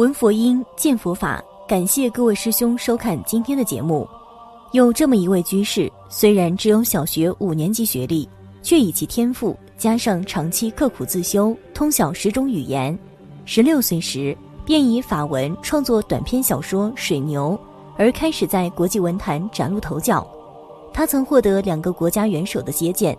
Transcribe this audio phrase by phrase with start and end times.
[0.00, 1.44] 闻佛音，见佛法。
[1.68, 4.08] 感谢各位师兄收看今天的节目。
[4.72, 8.26] 有这么一位居士，虽然只有小学五年级学历，
[8.62, 12.98] 却以其天赋加上长期刻苦自修，通晓十种语言。
[13.44, 14.34] 十六岁时，
[14.64, 17.50] 便以法文创作短篇小说《水牛》，
[17.98, 20.26] 而开始在国际文坛崭露头角。
[20.94, 23.14] 他曾获得两个国家元首的接见，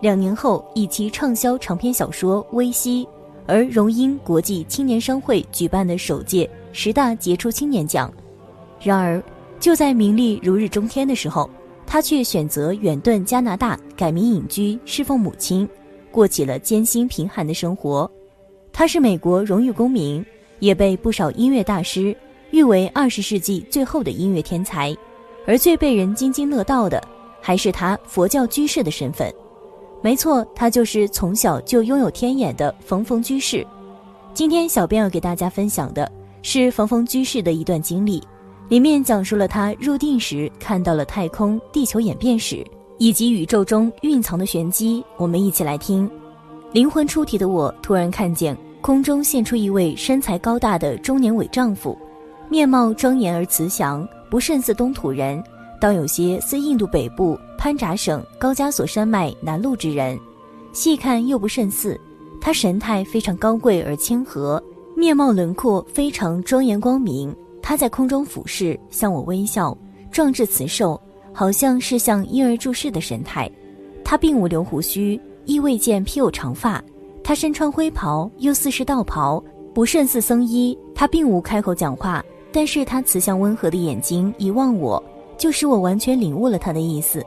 [0.00, 3.04] 两年后以其畅销长篇小说《微西》
[3.46, 8.12] 而荣膺国际青年商会举办的首届十大杰出青年奖。
[8.80, 9.22] 然而，
[9.58, 11.48] 就在名利如日中天的时候，
[11.86, 15.68] 他却选择远遁加拿大，改名隐居，侍奉母亲，
[16.10, 18.10] 过起了艰辛贫寒的生活。
[18.72, 20.24] 他是美国荣誉公民，
[20.58, 22.14] 也被不少音乐大师
[22.50, 24.94] 誉为二十世纪最后的音乐天才。
[25.46, 27.02] 而最被人津津乐道的，
[27.40, 29.32] 还是他佛教居士的身份。
[30.02, 33.66] 没错，他就是从小就拥有天眼的冯冯居士。
[34.32, 36.10] 今天，小编要给大家分享的
[36.42, 38.22] 是冯冯居士的一段经历，
[38.68, 42.64] 里面讲述了他入定时看到了太空、地球演变史，
[42.98, 45.02] 以及宇宙中蕴藏的玄机。
[45.16, 46.08] 我们一起来听。
[46.72, 51.98] 灵魂出体的我突然看见空中现出一位身材高大的中年伪丈夫，
[52.48, 54.06] 面貌庄严而慈祥。
[54.28, 55.42] 不甚似东土人，
[55.80, 60.18] 倒有些似印度北部潘扎省高加索山脉南麓之人。
[60.72, 61.98] 细看又不甚似，
[62.40, 64.62] 他神态非常高贵而谦和，
[64.94, 67.34] 面貌轮廓非常庄严光明。
[67.62, 69.76] 他在空中俯视，向我微笑，
[70.10, 71.00] 壮志慈寿，
[71.32, 73.50] 好像是向婴儿注视的神态。
[74.04, 76.82] 他并无留胡须，亦未见披有长发。
[77.24, 79.42] 他身穿灰袍，又似是道袍，
[79.74, 80.78] 不甚似僧衣。
[80.94, 82.24] 他并无开口讲话。
[82.52, 85.02] 但是他慈祥温和的眼睛一望我，
[85.36, 87.22] 就使我完全领悟了他的意思。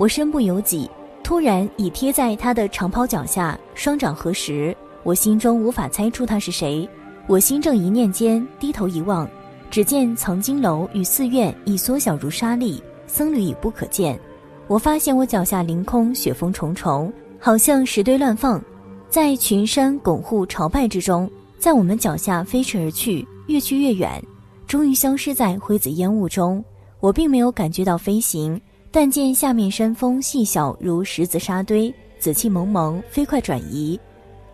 [0.00, 0.90] 我身不由己，
[1.22, 4.74] 突然已贴在他的长袍脚下，双掌合十。
[5.02, 6.88] 我心中无法猜出他是谁。
[7.26, 9.28] 我心正一念间，低头一望，
[9.70, 14.18] 只见藏经楼与寺院已缩小如沙粒，僧侣已不可见。
[14.68, 18.58] 我发现我脚下凌空雪峰重重，好像石堆乱放，
[19.10, 24.10] 在群山拱护朝拜之中，在我们脚下飞驰而去，越去越远。
[24.66, 26.64] 终于消失在灰紫烟雾中，
[27.00, 28.58] 我并没有感觉到飞行，
[28.92, 33.98] 但见下面山峰细小如石子沙堆，紫气蒙蒙，飞快转移。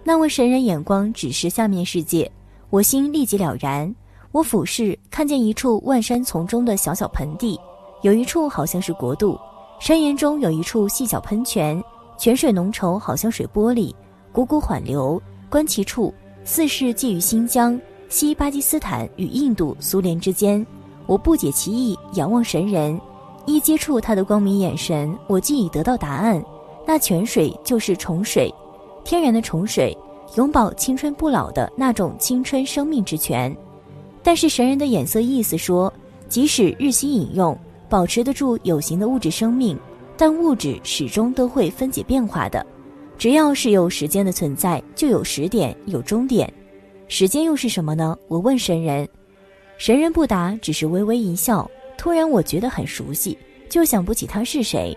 [0.05, 2.31] 那位神人眼光指示下面世界，
[2.69, 3.93] 我心立即了然。
[4.33, 7.59] 我俯视，看见一处万山丛中的小小盆地，
[8.03, 9.39] 有一处好像是国度。
[9.81, 11.83] 山岩中有一处细小喷泉，
[12.19, 13.95] 泉水浓稠，好像水玻璃，
[14.35, 15.21] 汩汩缓流。
[15.49, 16.13] 观其处，
[16.45, 17.81] 似是寄于新疆。
[18.09, 20.65] 西巴基斯坦与印度、苏联之间，
[21.07, 23.01] 我不解其意，仰望神人，
[23.47, 26.45] 一接触他的光明眼神，我既已得到答案。
[26.84, 28.53] 那泉水就是重水，
[29.05, 29.97] 天然的重水，
[30.34, 33.56] 永葆青春不老的那种青春生命之泉。
[34.23, 35.93] 但是神人的眼色意思说，
[36.29, 37.56] 即使日夕饮用，
[37.89, 39.79] 保持得住有形的物质生命，
[40.17, 42.67] 但物质始终都会分解变化的。
[43.17, 46.53] 只要是有时间的存在，就有始点，有终点。
[47.09, 48.17] 时间又是什么呢？
[48.27, 49.09] 我问神人，
[49.79, 51.69] 神人不答，只是微微一笑。
[52.06, 53.37] 突然，我觉得很熟悉，
[53.69, 54.97] 就想不起他是谁。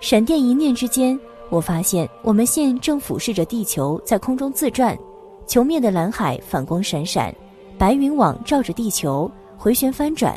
[0.00, 1.16] 闪电一念之间，
[1.50, 4.98] 我发现我们现正俯视着地球在空中自转，
[5.46, 7.32] 球面的蓝海反光闪闪，
[7.78, 10.36] 白云网罩着地球回旋翻转。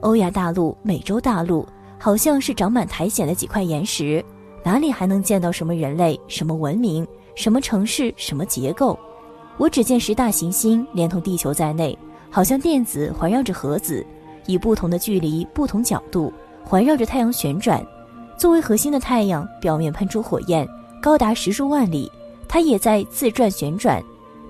[0.00, 1.66] 欧亚大陆、美洲大陆，
[1.98, 4.24] 好像是长满苔藓的几块岩石，
[4.64, 8.98] 哪里还能见到什么人类、什么文明、什么城市、什么结构？
[9.58, 11.94] 我只见十大行星连同地球在内，
[12.30, 14.02] 好像电子环绕着核子，
[14.48, 16.32] 以不同的距离、不同角度
[16.64, 17.80] 环绕着太阳旋转。
[18.36, 20.68] 作为核心的太阳表面喷出火焰，
[21.00, 22.10] 高达十数万里，
[22.48, 24.02] 它也在自转旋转。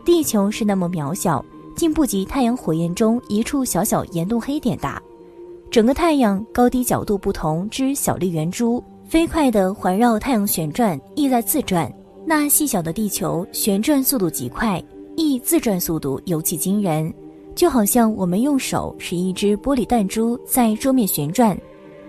[0.04, 1.44] 地球是那么渺小，
[1.76, 5.02] 竟不及太阳火焰中一处小小岩洞黑点大。
[5.70, 11.92] 整个太阳高低角度不同之小粒圆珠，飞快地环绕太阳旋转，亦在自转。
[12.24, 14.82] 那细小的地球旋转速度极快。
[15.20, 17.12] 亦自转速度尤其惊人，
[17.58, 21.58] 就好像我们用手使一只玻璃弹珠在桌面旋转。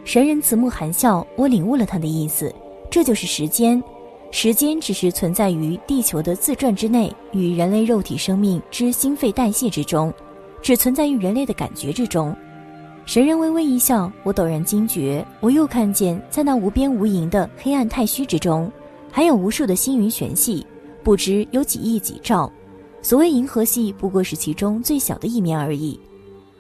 [0.06, 2.54] 神人慈目含笑，我领悟了他的意思，
[2.92, 3.84] 这就是时间。
[4.30, 10.14] 时间只是存在于地球的自转之内，与人类肉体生命之心肺代谢之中，
[10.62, 12.32] 只存在于人类的感觉之中。
[13.08, 18.72] 神人微微一笑，我陡然惊觉，我又看见在那无边无垠的黑暗太虚之中，
[19.12, 20.64] 还有无数的星云玄系，
[21.04, 22.52] 不知有几亿几兆。
[23.02, 26.00] 所谓银河系，不过是其中最小的一面而已。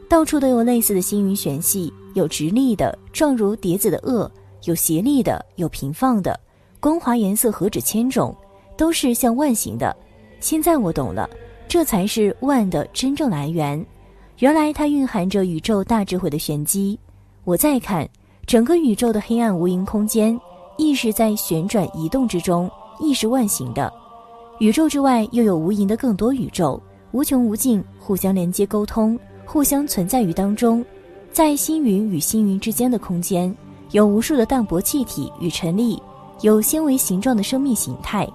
[0.07, 4.29] 到处都有类似的星云旋系，有直立的，状如碟子的萼；
[4.63, 6.39] 有斜立的，有平放的。
[6.79, 8.35] 光滑颜色何止千种，
[8.77, 9.95] 都是像万形的。
[10.39, 11.29] 现在我懂了，
[11.67, 13.85] 这才是万的真正来源。
[14.39, 16.97] 原来它蕴含着宇宙大智慧的玄机。
[17.43, 18.07] 我再看
[18.47, 20.39] 整个宇宙的黑暗无垠空间，
[20.77, 23.91] 亦是在旋转移动之中，亦是万形的。
[24.59, 30.85] 宇宙之外又有无垠的更多宇宙，无穷无尽，互相连接沟通，互相存在于当中。
[31.31, 33.55] 在星云与星云之间的空间，
[33.91, 36.01] 有无数的淡薄气体与尘粒，
[36.41, 38.27] 有纤维形状的生命形态。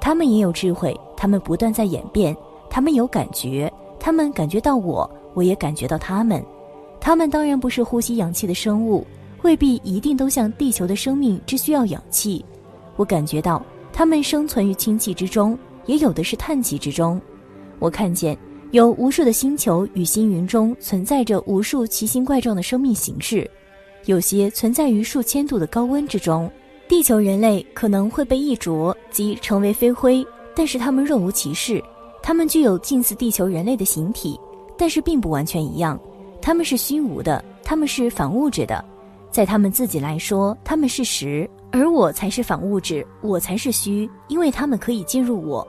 [0.00, 2.36] 它们也有智慧，它们不断在演变，
[2.68, 6.44] 它们有感觉，它们感觉到我，我也感觉到它们。
[6.98, 9.06] 它们当然不是呼吸氧气的生物，
[9.42, 12.44] 未必一定都像地球的生命只需要氧气。
[12.96, 17.20] 我感觉到它们生存于氢气之中，也有的是碳气之中。
[17.78, 18.36] 我看见。
[18.72, 23.50] 有无数的星球与星云中存在着无数奇形怪状的生命形式，
[24.04, 26.48] 有些存在于数千度的高温之中。
[26.86, 31.82] 地球人类可能会被一灼即成为飞灰，但是他们若无其事。
[32.22, 34.38] 他们具有近似地球人类的形体，
[34.76, 35.98] 但是并不完全一样。
[36.40, 38.84] 他们是虚无的，他们是反物质的，
[39.32, 45.66] 在他们自己来说，他们是实，而我才是反物质，我才是虚，因为他们可以进入我。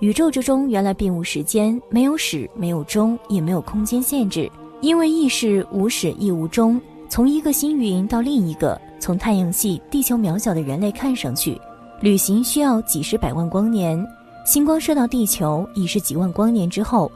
[0.00, 6.80] 宇宙之中原来并无时间，没有始，没有终，也没有空间限制，因为意识无始亦无终。
[7.08, 11.58] 从一个星云到另一个，从太阳系地球渺小的人类看上去，
[12.00, 14.04] 旅行需要几十百万光年，
[14.44, 17.10] 星光射到地球已是几万光年之后。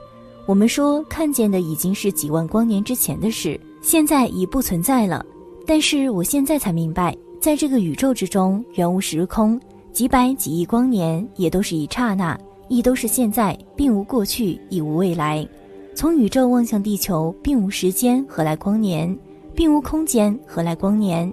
[0.46, 5.24] 我们说看见的已经是几万光年之前的事，现在已不存在了。
[5.66, 9.60] 但是我现在才明白，在这个宇宙之中，原无时空，
[9.92, 12.38] 几百几亿光年也都是一刹那。
[12.68, 15.46] 亦都是现在，并无过去，亦无未来。
[15.94, 19.16] 从宇宙望向地球，并无时间，何来光年？
[19.54, 21.32] 并无空间，何来光年？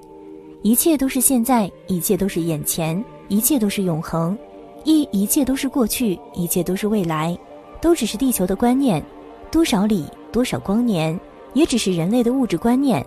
[0.62, 4.38] 一切都是现在，一切都是眼前，一切都是永恒，
[4.86, 7.38] 亦一切都是过去，一切都是未来，
[7.82, 9.04] 都只是地球的观念。
[9.52, 11.20] 多少里，多少光年，
[11.54, 13.06] 也只是人类的物质观念。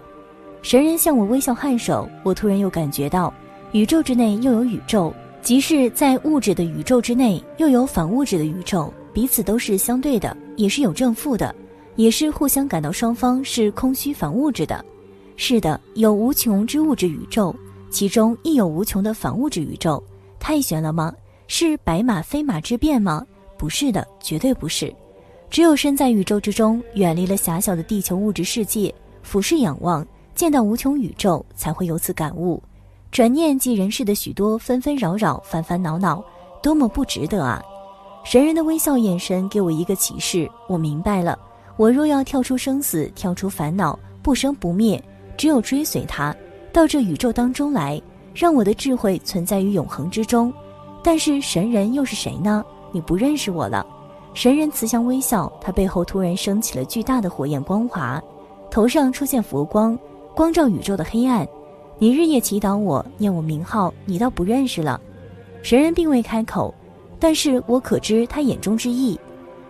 [0.62, 3.32] 神人向我微笑颔首，我突然又感觉到，
[3.72, 5.12] 宇宙之内又有宇宙。
[5.40, 11.54] 即是在物质的宇宙之内，又有反物质的宇宙，彼此都是相对的，也是有正负的，
[11.94, 14.84] 也是互相感到双方是空虚反物质的。
[15.36, 17.54] 是的，有无穷之物质宇宙，
[17.88, 20.02] 其中亦有无穷的反物质宇宙。
[20.40, 21.14] 太玄了吗？
[21.46, 23.24] 是白马非马之变吗？
[23.56, 24.92] 不是的，绝对不是。
[25.48, 30.06] 只有身在宇宙之中，远离了狭小的地球物质世界，俯视仰望，
[30.38, 32.62] 见到无穷宇宙，才会由此感悟。
[33.10, 36.22] 转念即人世的许多纷纷扰扰、烦烦恼恼，
[36.62, 37.60] 多么不值得啊！
[38.22, 41.36] 神人的微笑眼神给我一个启示，我明白了。
[41.76, 45.02] 我若要跳出生死，跳出烦恼，不生不灭，
[45.36, 46.32] 只有追随他，
[46.72, 48.00] 到这宇宙当中来，
[48.32, 50.54] 让我的智慧存在于永恒之中。
[51.02, 52.64] 但是神人又是谁呢？
[52.92, 53.84] 你不认识我了。
[54.34, 58.22] 神人慈祥微笑，他背后突然升起了巨大的火焰光华，
[58.70, 59.98] 头上出现佛光，
[60.38, 61.44] 光照宇宙的黑暗。
[61.98, 65.00] 你日夜祈祷我，念我名号，你倒不认识了。
[65.64, 66.72] 神人并未开口，
[67.18, 69.18] 但是我可知他眼中之意。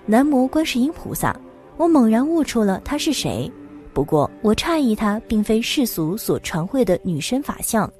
[0.04, 1.34] 南无观世音菩萨，
[1.78, 3.50] 我猛然悟出了他是谁。
[3.94, 7.90] 不过我诧异，他并非世俗所传会的女身法相。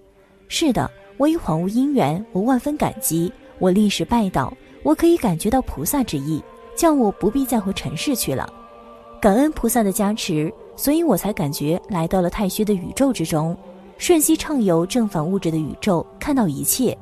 [0.48, 6.42] 是的，我已恍悟因缘，我万分感激，我立时拜倒，我可以感觉到菩萨之意，
[6.76, 8.52] 叫我不必再回尘世去了。
[9.22, 13.54] 感恩菩萨的加持，所以我才感觉来到了太虚的宇宙之中。
[13.99, 16.97] 瞬息畅游正反物质的宇宙，看到一切。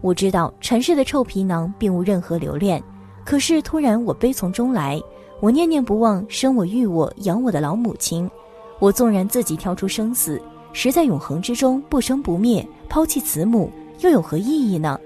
[0.00, 2.80] 我知道尘世的臭皮囊并无任何留恋，
[3.24, 5.02] 可是突然我悲从中来，
[5.40, 8.30] 我念念不忘生我育我养我的老母亲。
[8.78, 10.40] 我纵然自己跳出生死，
[10.72, 14.96] 实在永恒之中不生不灭，抛弃慈母又有何意义呢？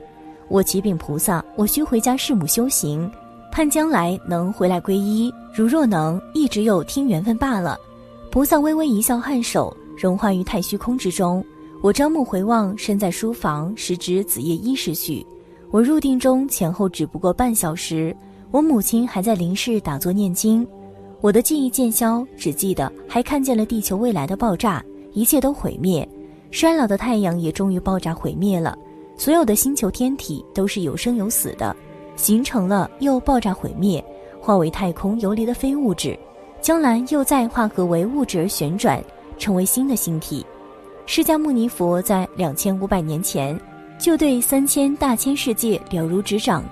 [0.49, 3.11] 我启禀菩萨，我需回家弑母修行，
[3.51, 5.33] 盼将来能回来皈依。
[5.55, 7.79] 如若能，亦只有听缘分罢了。
[8.33, 9.77] 菩萨微微一笑，颔首。
[9.95, 11.45] 融化于太虚空之中，
[11.83, 15.25] 我朝目回望，身在书房，时值子夜一时许。
[15.71, 18.17] 我入定中前后只不过半小时，
[18.51, 20.67] 我母亲还在灵室打坐念经。
[21.21, 26.09] 我的记忆渐消，只记得还看见了地球未来的爆炸，一切都毁灭，
[26.51, 28.75] 衰老的太阳也终于爆炸毁灭了。
[29.15, 31.77] 所有的星球天体都是有生有死的，
[32.17, 34.03] 形成了又爆炸毁灭，
[34.41, 36.19] 化为太空游离的非物质，
[36.63, 39.03] 将来又再化合为物质而旋转。
[39.39, 40.47] 成为新的星体，
[41.05, 43.59] 释迦牟尼佛在两千五百年前
[43.99, 46.63] 就对三千大千世界了如指掌，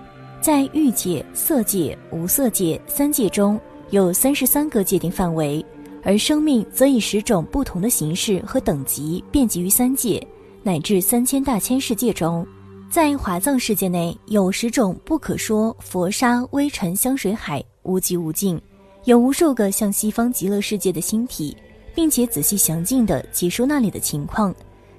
[0.40, 5.64] 在欲界、色界、无色界三界中有三十三个界定范围，
[6.04, 10.24] 而生命则以十种不同的形式和等级遍及于三界
[10.62, 12.46] 乃至三千大千世界中，
[12.88, 18.60] 在华藏世界内有十种不可说佛沙微尘香水海无极无尽，
[19.04, 21.56] 有无数个像西方极乐世界的星体，
[21.94, 24.54] 并且仔细详尽地解说那里的情况。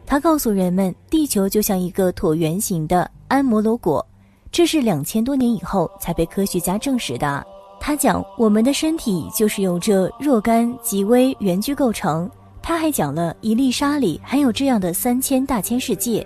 [0.06, 4.06] 他告诉人们，地球就像一个椭圆形的安摩罗果，
[4.52, 7.46] 这是两千多年以后才被科学家证实的。
[7.80, 12.30] 他讲，我们的身体就是由这若干极微圆矩构成。
[12.62, 16.26] 他还讲了一粒沙里含有这样的三千大千世界，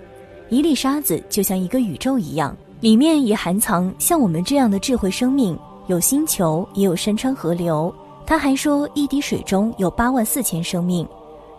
[0.50, 7.94] 一粒沙子就像一个宇宙一样，里面也含藏像我们这样的智慧生命，有星球，也有山川河流。
[8.26, 11.06] 他还说，一滴水中有八万四千生命。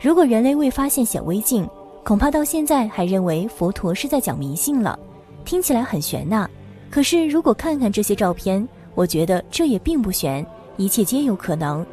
[0.01, 1.67] 如果人类未发现显微镜，
[2.03, 4.97] 恐怕到现在还认为佛陀是在讲迷信了，
[5.45, 6.49] 听起来很玄呐。
[6.89, 11.85] 可是如果看看这些照片，我觉得这也并不玄，一切皆有可能。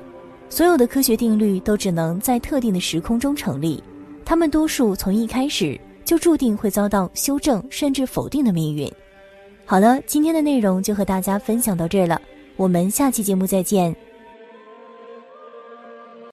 [0.48, 3.82] 所有的科学定律都只能在特定的时空中成立，
[4.24, 8.90] 它们多数从一开始就注定会遭到修正甚至否定的命运。
[9.66, 12.20] 好了，今天的内容就和大家分享到这了，
[12.56, 13.96] 我们下期节目再见。